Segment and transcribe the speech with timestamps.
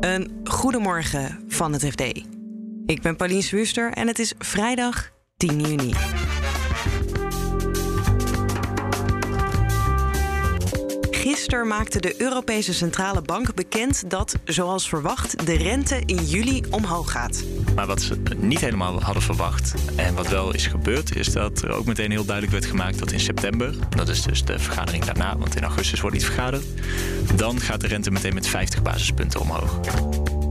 [0.00, 2.00] Een goedemorgen van het FD.
[2.86, 5.92] Ik ben Pauline Swuster en het is vrijdag 10 juni.
[11.26, 17.10] Gisteren maakte de Europese Centrale Bank bekend dat, zoals verwacht, de rente in juli omhoog
[17.10, 17.44] gaat.
[17.74, 21.70] Maar wat ze niet helemaal hadden verwacht en wat wel is gebeurd, is dat er
[21.70, 25.36] ook meteen heel duidelijk werd gemaakt dat in september, dat is dus de vergadering daarna,
[25.38, 26.64] want in augustus wordt niet vergaderd,
[27.34, 29.80] dan gaat de rente meteen met 50 basispunten omhoog.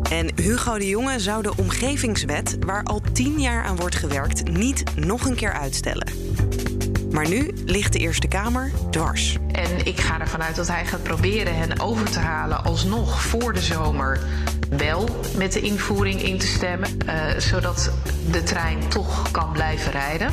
[0.10, 4.84] En Hugo de Jonge zou de omgevingswet, waar al tien jaar aan wordt gewerkt, niet
[4.96, 6.08] nog een keer uitstellen.
[7.16, 9.38] Maar nu ligt de Eerste Kamer dwars.
[9.52, 13.54] En ik ga ervan uit dat hij gaat proberen hen over te halen alsnog voor
[13.54, 14.20] de zomer
[14.70, 17.92] wel met de invoering in te stemmen, uh, zodat
[18.32, 20.32] de trein toch kan blijven rijden.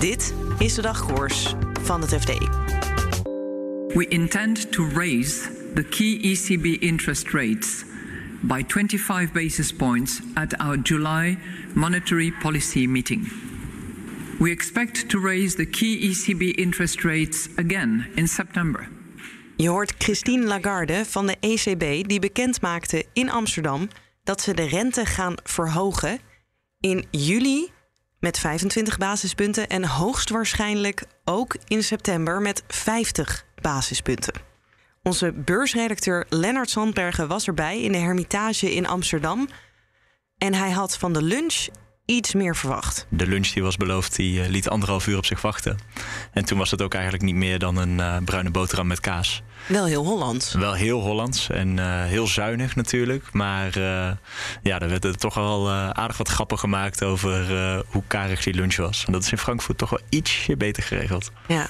[0.00, 2.38] Dit is de dagkoers van het FD.
[3.94, 5.40] We intend to raise
[5.74, 7.84] the key ECB interest rates
[8.40, 11.38] by 25 basis points at our July
[11.74, 13.51] monetary policy meeting.
[14.42, 18.88] We expect to raise the key ECB interest rates again in September.
[19.56, 23.88] Je hoort Christine Lagarde van de ECB die bekend maakte in Amsterdam
[24.24, 26.18] dat ze de rente gaan verhogen
[26.80, 27.70] in juli
[28.20, 34.34] met 25 basispunten en hoogstwaarschijnlijk ook in september met 50 basispunten.
[35.02, 39.48] Onze beursredacteur Lennart Sandbergen was erbij in de Hermitage in Amsterdam.
[40.38, 41.66] En hij had van de lunch
[42.04, 43.06] iets meer verwacht.
[43.08, 45.78] De lunch die was beloofd, die eh, liet anderhalf uur op zich wachten.
[46.32, 49.42] En toen was het ook eigenlijk niet meer dan een uh, bruine boterham met kaas.
[49.66, 50.52] Wel heel Hollands.
[50.52, 53.32] Wel heel Hollands en uh, heel zuinig natuurlijk.
[53.32, 53.78] Maar
[54.62, 57.46] ja, er werd er toch wel aardig wat grappen gemaakt over
[57.88, 59.04] hoe karig die lunch was.
[59.06, 61.30] En dat is in Frankfurt toch wel ietsje beter geregeld.
[61.48, 61.68] Ja,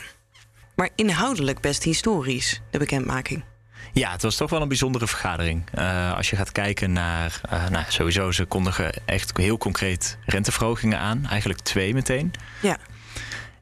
[0.77, 3.45] maar inhoudelijk best historisch, de bekendmaking.
[3.93, 5.63] Ja, het was toch wel een bijzondere vergadering.
[5.79, 10.99] Uh, als je gaat kijken naar, uh, nou, sowieso, ze kondigen echt heel concreet renteverhogingen
[10.99, 11.27] aan.
[11.27, 12.33] Eigenlijk twee meteen.
[12.61, 12.77] Ja.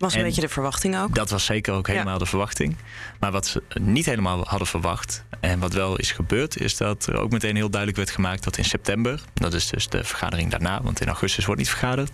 [0.00, 1.14] Was een en beetje de verwachting ook?
[1.14, 2.18] Dat was zeker ook helemaal ja.
[2.18, 2.76] de verwachting.
[3.18, 7.16] Maar wat ze niet helemaal hadden verwacht, en wat wel is gebeurd, is dat er
[7.16, 10.82] ook meteen heel duidelijk werd gemaakt dat in september, dat is dus de vergadering daarna,
[10.82, 12.10] want in augustus wordt niet vergaderd,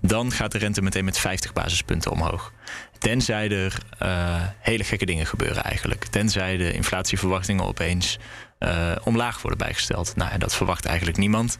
[0.00, 2.52] dan gaat de rente meteen met 50 basispunten omhoog.
[2.98, 6.04] Tenzij er uh, hele gekke dingen gebeuren eigenlijk.
[6.04, 8.18] Tenzij de inflatieverwachtingen opeens
[8.58, 10.16] uh, omlaag worden bijgesteld.
[10.16, 11.58] Nou, dat verwacht eigenlijk niemand.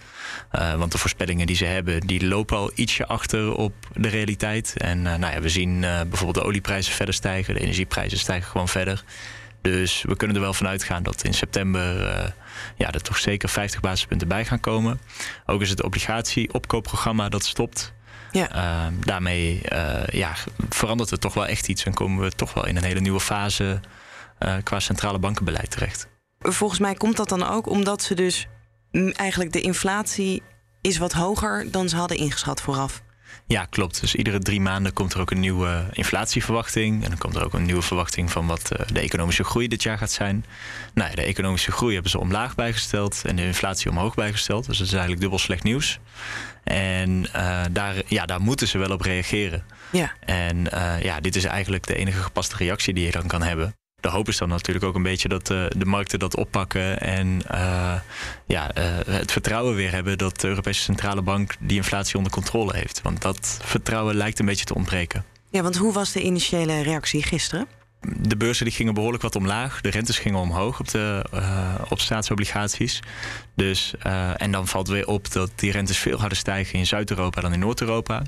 [0.53, 4.75] Uh, want de voorspellingen die ze hebben, die lopen al ietsje achter op de realiteit.
[4.77, 7.55] En uh, nou ja, we zien bijvoorbeeld de olieprijzen verder stijgen.
[7.55, 9.05] De energieprijzen stijgen gewoon verder.
[9.63, 12.07] Dus we kunnen er wel van uitgaan dat in september
[12.77, 15.01] ja, er toch zeker 50 basispunten bij gaan komen.
[15.47, 17.95] Ook is het obligatieopkoopprogramma dat stopt.
[18.31, 18.91] Ja.
[19.05, 19.61] daarmee
[20.07, 20.35] ja,
[20.69, 23.21] verandert er toch wel echt iets en komen we toch wel in een hele nieuwe
[23.21, 23.81] fase
[24.63, 26.09] qua centrale bankenbeleid terecht
[26.53, 28.47] volgens mij komt dat dan ook omdat ze dus
[29.13, 30.43] eigenlijk de inflatie
[30.81, 33.03] is wat hoger dan ze hadden ingeschat vooraf.
[33.47, 34.01] Ja, klopt.
[34.01, 37.03] Dus iedere drie maanden komt er ook een nieuwe inflatieverwachting.
[37.03, 39.83] En dan komt er ook een nieuwe verwachting van wat eh, de economische groei dit
[39.83, 40.45] jaar gaat zijn.
[40.95, 44.67] Nou, de economische groei hebben ze omlaag bijgesteld en de inflatie omhoog bijgesteld.
[44.67, 45.99] Dus dat is eigenlijk dubbel slecht nieuws.
[46.65, 49.65] En uh, daar, ja, daar moeten ze wel op reageren.
[49.93, 50.13] Ja.
[50.21, 53.75] En uh, ja, dit is eigenlijk de enige gepaste reactie die je dan kan hebben
[54.07, 57.41] de hoop is dan natuurlijk ook een beetje dat uh, de markten dat oppakken en
[57.51, 57.95] uh,
[58.47, 62.77] ja, uh, het vertrouwen weer hebben dat de Europese Centrale Bank die inflatie onder controle
[62.77, 63.03] heeft.
[63.03, 65.25] Want dat vertrouwen lijkt een beetje te ontbreken.
[65.51, 67.67] Ja, want hoe was de initiële reactie gisteren?
[68.19, 69.81] De beurzen die gingen behoorlijk wat omlaag.
[69.81, 71.25] De rentes gingen omhoog op, de,
[71.89, 73.01] op staatsobligaties.
[73.55, 73.95] Dus,
[74.37, 77.59] en dan valt weer op dat die rentes veel harder stijgen in Zuid-Europa dan in
[77.59, 78.23] Noord-Europa.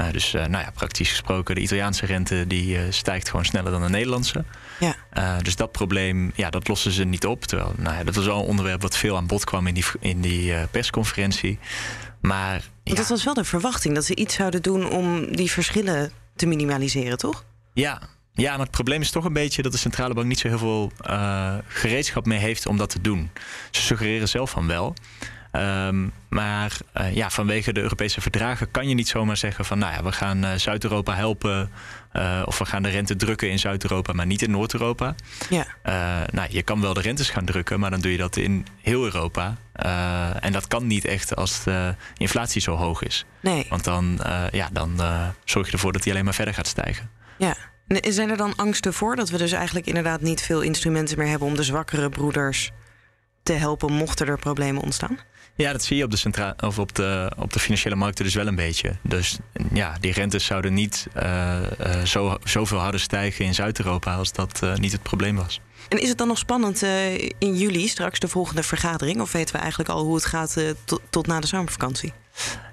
[0.00, 3.88] Uh, dus nou ja, praktisch gesproken, de Italiaanse rente die stijgt gewoon sneller dan de
[3.88, 4.44] Nederlandse.
[4.80, 4.96] Ja.
[5.42, 7.44] Dus dat probleem, ja, dat lossen ze niet op.
[7.44, 9.84] Terwijl, nou ja, dat was wel een onderwerp wat veel aan bod kwam in die,
[10.00, 11.58] in die persconferentie.
[12.20, 12.94] Maar ja.
[12.94, 17.18] dat was wel de verwachting dat ze iets zouden doen om die verschillen te minimaliseren,
[17.18, 17.44] toch?
[17.74, 18.02] Ja,
[18.32, 20.58] ja, maar het probleem is toch een beetje dat de centrale bank niet zo heel
[20.58, 20.92] veel
[21.66, 23.30] gereedschap mee heeft om dat te doen.
[23.70, 24.94] Ze suggereren zelf van wel.
[25.56, 29.92] Um, maar uh, ja, vanwege de Europese verdragen kan je niet zomaar zeggen van nou
[29.92, 31.70] ja, we gaan uh, Zuid-Europa helpen.
[32.12, 35.14] Uh, of we gaan de rente drukken in Zuid-Europa, maar niet in Noord-Europa.
[35.50, 35.66] Ja.
[36.30, 39.04] nou, je kan wel de rentes gaan drukken, maar dan doe je dat in heel
[39.04, 39.56] Europa.
[40.40, 43.24] en dat kan niet echt als de inflatie zo hoog is.
[43.40, 43.66] Nee.
[43.68, 44.20] Want dan,
[44.50, 45.00] ja, dan
[45.44, 47.10] zorg je ervoor dat die alleen maar verder gaat stijgen.
[47.38, 47.56] Ja.
[48.00, 51.48] Zijn er dan angsten voor dat we dus eigenlijk inderdaad niet veel instrumenten meer hebben
[51.48, 52.70] om de zwakkere broeders
[53.42, 55.18] te helpen mochten er problemen ontstaan?
[55.54, 58.34] Ja, dat zie je op de, centra of op de, op de financiële markten dus
[58.34, 58.96] wel een beetje.
[59.02, 59.38] Dus
[59.72, 61.22] ja, die rentes zouden niet uh,
[61.86, 65.60] uh, zo, zoveel harder stijgen in Zuid-Europa als dat uh, niet het probleem was.
[65.88, 66.82] En is het dan nog spannend
[67.38, 69.20] in juli, straks de volgende vergadering?
[69.20, 72.12] Of weten we eigenlijk al hoe het gaat tot, tot na de zomervakantie?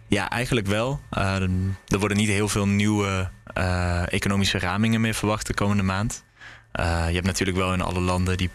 [0.08, 1.00] Ja, eigenlijk wel.
[1.10, 3.30] Er worden niet heel veel nieuwe
[4.06, 6.24] economische ramingen meer verwacht de komende maand.
[6.72, 8.50] Je hebt natuurlijk wel in alle landen die,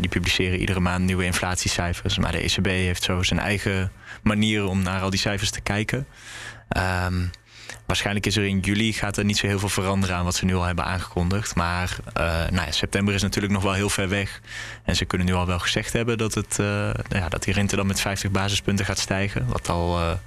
[0.00, 2.18] die publiceren iedere maand nieuwe inflatiecijfers.
[2.18, 6.06] Maar de ECB heeft zo zijn eigen manieren om naar al die cijfers te kijken.
[7.06, 7.30] Um,
[7.86, 10.44] Waarschijnlijk is er in juli gaat er niet zo heel veel veranderen aan wat ze
[10.44, 11.54] nu al hebben aangekondigd.
[11.54, 14.40] Maar uh, nou ja, september is natuurlijk nog wel heel ver weg.
[14.84, 17.76] En ze kunnen nu al wel gezegd hebben dat, het, nou ja, dat die rente
[17.76, 19.46] dan met 50 basispunten gaat stijgen.
[19.46, 20.18] Wat al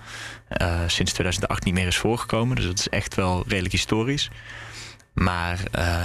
[0.88, 2.56] sinds 2008 niet meer is voorgekomen.
[2.56, 4.30] Dus dat is echt wel redelijk historisch.
[5.18, 5.60] Maar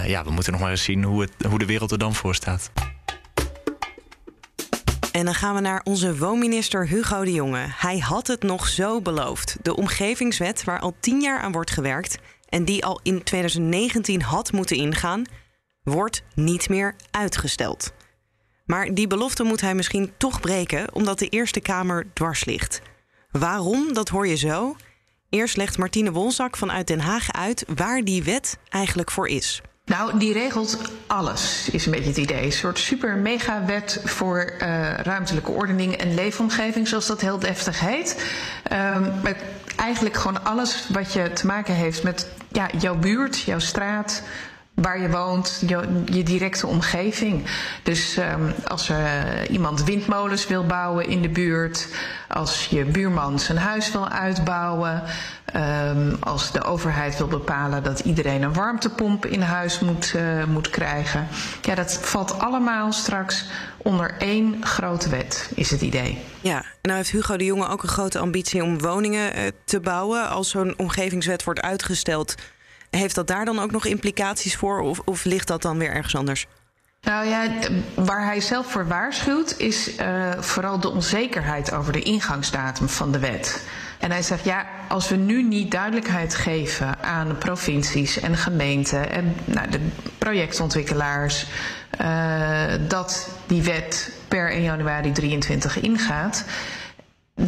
[0.06, 2.34] ja, we moeten nog maar eens zien hoe, het, hoe de wereld er dan voor
[2.34, 2.70] staat.
[5.12, 7.66] En dan gaan we naar onze woonminister Hugo de Jonge.
[7.68, 9.56] Hij had het nog zo beloofd.
[9.62, 12.18] De omgevingswet waar al tien jaar aan wordt gewerkt
[12.48, 15.24] en die al in 2019 had moeten ingaan,
[15.82, 17.92] wordt niet meer uitgesteld.
[18.64, 22.82] Maar die belofte moet hij misschien toch breken, omdat de Eerste Kamer dwars ligt.
[23.30, 24.76] Waarom, dat hoor je zo.
[25.32, 29.62] Eerst legt Martine Wolzak vanuit Den Haag uit waar die wet eigenlijk voor is.
[29.84, 32.44] Nou, die regelt alles, is een beetje het idee.
[32.44, 37.80] Een soort super mega wet voor uh, ruimtelijke ordening en leefomgeving, zoals dat heel deftig
[37.80, 38.24] heet.
[39.22, 39.36] Met
[39.76, 44.22] eigenlijk gewoon alles wat je te maken heeft met ja, jouw buurt, jouw straat,
[44.74, 47.44] waar je woont, je, je directe omgeving.
[47.82, 51.88] Dus um, als er uh, iemand windmolens wil bouwen in de buurt,
[52.28, 55.02] als je buurman zijn huis wil uitbouwen,
[55.56, 60.70] um, als de overheid wil bepalen dat iedereen een warmtepomp in huis moet, uh, moet
[60.70, 61.28] krijgen.
[61.62, 63.44] Ja, dat valt allemaal straks
[63.76, 66.18] onder één grote wet, is het idee.
[66.40, 69.80] Ja, en nou heeft Hugo de Jonge ook een grote ambitie om woningen uh, te
[69.80, 70.28] bouwen.
[70.28, 72.34] Als zo'n omgevingswet wordt uitgesteld
[72.98, 76.16] heeft dat daar dan ook nog implicaties voor of, of ligt dat dan weer ergens
[76.16, 76.46] anders?
[77.02, 77.48] Nou ja,
[77.94, 83.18] waar hij zelf voor waarschuwt is uh, vooral de onzekerheid over de ingangsdatum van de
[83.18, 83.66] wet.
[83.98, 89.10] En hij zegt, ja, als we nu niet duidelijkheid geven aan de provincies en gemeenten
[89.10, 89.80] en nou, de
[90.18, 91.46] projectontwikkelaars
[92.00, 96.44] uh, dat die wet per 1 januari 23 ingaat,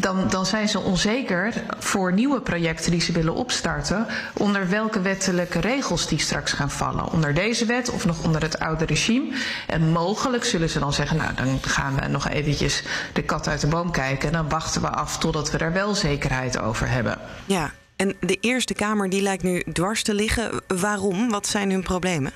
[0.01, 4.07] dan, dan zijn ze onzeker voor nieuwe projecten die ze willen opstarten.
[4.35, 7.13] onder welke wettelijke regels die straks gaan vallen.
[7.13, 9.33] Onder deze wet of nog onder het oude regime.
[9.67, 12.83] En mogelijk zullen ze dan zeggen: Nou, dan gaan we nog eventjes
[13.13, 14.29] de kat uit de boom kijken.
[14.29, 17.19] en dan wachten we af totdat we er wel zekerheid over hebben.
[17.47, 20.63] Ja, en de Eerste Kamer die lijkt nu dwars te liggen.
[20.67, 21.31] Waarom?
[21.31, 22.33] Wat zijn hun problemen?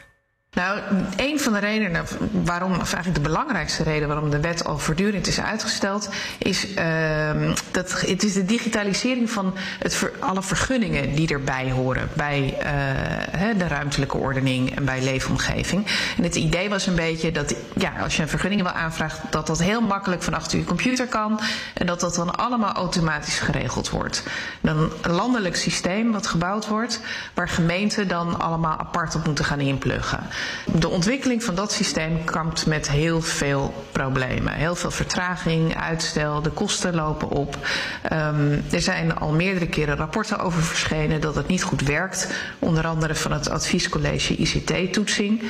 [0.52, 0.78] Nou,
[1.16, 2.04] een van de redenen
[2.44, 6.08] waarom, of eigenlijk de belangrijkste reden waarom de wet al voortdurend is uitgesteld,
[6.38, 12.58] is uh, dat het is de digitalisering van het alle vergunningen die erbij horen bij
[12.58, 15.86] uh, de ruimtelijke ordening en bij leefomgeving.
[16.16, 19.46] En het idee was een beetje dat ja, als je een vergunning wil aanvragen, dat
[19.46, 21.40] dat heel makkelijk van achter je computer kan
[21.74, 24.22] en dat dat dan allemaal automatisch geregeld wordt.
[24.60, 27.00] Dan een landelijk systeem wat gebouwd wordt,
[27.34, 30.20] waar gemeenten dan allemaal apart op moeten gaan inpluggen.
[30.72, 34.52] De ontwikkeling van dat systeem kampt met heel veel problemen.
[34.52, 37.58] Heel veel vertraging, uitstel, de kosten lopen op.
[38.12, 42.28] Um, er zijn al meerdere keren rapporten over verschenen dat het niet goed werkt.
[42.58, 45.42] Onder andere van het adviescollege ICT-toetsing.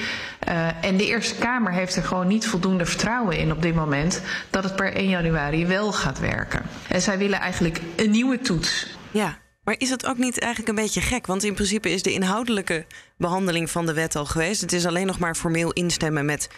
[0.49, 4.23] Uh, en de Eerste Kamer heeft er gewoon niet voldoende vertrouwen in op dit moment
[4.51, 6.63] dat het per 1 januari wel gaat werken.
[6.89, 8.97] En zij willen eigenlijk een nieuwe toets.
[9.11, 11.27] Ja, maar is het ook niet eigenlijk een beetje gek?
[11.27, 14.61] Want in principe is de inhoudelijke behandeling van de wet al geweest.
[14.61, 16.49] Het is alleen nog maar formeel instemmen met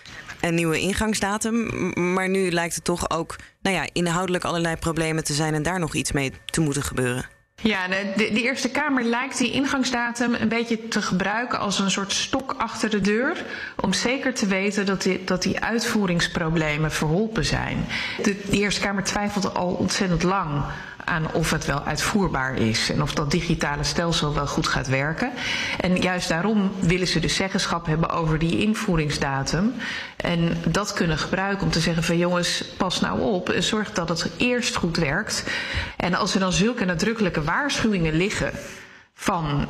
[0.40, 1.92] een nieuwe ingangsdatum.
[2.14, 5.78] Maar nu lijkt het toch ook nou ja, inhoudelijk allerlei problemen te zijn en daar
[5.78, 7.26] nog iets mee te moeten gebeuren.
[7.62, 12.12] Ja, de, de, Eerste Kamer lijkt die ingangsdatum een beetje te gebruiken als een soort
[12.12, 13.44] stok achter de deur.
[13.76, 17.84] Om zeker te weten dat die, dat die uitvoeringsproblemen verholpen zijn.
[18.22, 20.64] De, de Eerste Kamer twijfelde al ontzettend lang
[21.10, 25.32] aan of het wel uitvoerbaar is en of dat digitale stelsel wel goed gaat werken.
[25.80, 29.74] En juist daarom willen ze dus zeggenschap hebben over die invoeringsdatum.
[30.16, 34.08] En dat kunnen gebruiken om te zeggen van jongens, pas nou op en zorg dat
[34.08, 35.44] het eerst goed werkt.
[35.96, 38.52] En als er dan zulke nadrukkelijke waarschuwingen liggen
[39.14, 39.68] van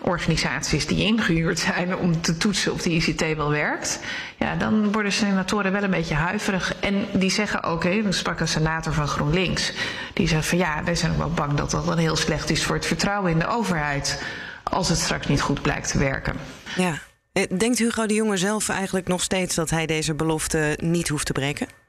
[0.00, 4.00] organisaties die ingehuurd zijn om te toetsen of de ICT wel werkt,
[4.36, 6.74] ja, dan worden senatoren wel een beetje huiverig.
[6.80, 9.72] En die zeggen ook, hè, dan sprak een senator van GroenLinks,
[10.12, 12.64] die zei van ja, wij zijn ook wel bang dat dat dan heel slecht is
[12.64, 14.22] voor het vertrouwen in de overheid
[14.62, 16.36] als het straks niet goed blijkt te werken.
[16.76, 16.98] Ja.
[17.32, 21.26] Eh, denkt Hugo de Jonge zelf eigenlijk nog steeds dat hij deze belofte niet hoeft
[21.26, 21.79] te breken?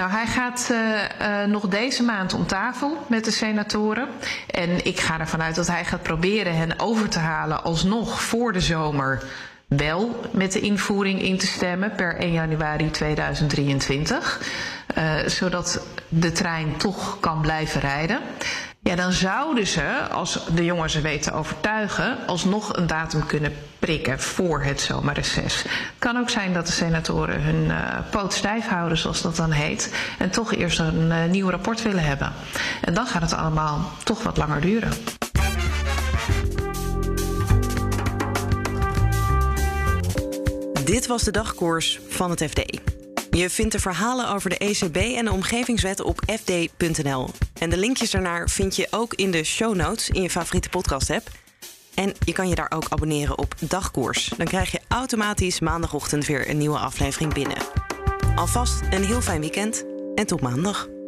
[0.00, 0.78] Nou, hij gaat uh,
[1.20, 4.08] uh, nog deze maand om tafel met de senatoren.
[4.50, 8.52] En ik ga ervan uit dat hij gaat proberen hen over te halen alsnog voor
[8.52, 9.22] de zomer
[9.68, 14.40] wel met de invoering in te stemmen per 1 januari 2023.
[14.98, 18.20] Uh, zodat de trein toch kan blijven rijden.
[18.82, 24.20] Ja, dan zouden ze, als de jongens ze weten overtuigen, alsnog een datum kunnen prikken
[24.20, 25.62] voor het zomerreces.
[25.62, 29.50] Het kan ook zijn dat de senatoren hun uh, poot stijf houden, zoals dat dan
[29.50, 32.32] heet, en toch eerst een uh, nieuw rapport willen hebben.
[32.80, 34.92] En dan gaat het allemaal toch wat langer duren.
[40.84, 42.80] Dit was de dagkoers van het FD.
[43.30, 47.28] Je vindt de verhalen over de ECB en de omgevingswet op fd.nl.
[47.60, 51.28] En de linkjes daarnaar vind je ook in de show notes in je favoriete podcast-app.
[51.94, 54.32] En je kan je daar ook abonneren op Dagkoers.
[54.36, 57.58] Dan krijg je automatisch maandagochtend weer een nieuwe aflevering binnen.
[58.34, 59.84] Alvast een heel fijn weekend
[60.14, 60.99] en tot maandag.